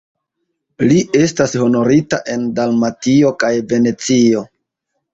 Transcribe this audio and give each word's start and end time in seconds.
Li 0.91 0.97
estas 1.25 1.53
honorita 1.65 2.21
en 2.39 2.49
Dalmatio 2.63 3.33
kaj 3.45 3.55
Venecio. 3.71 4.47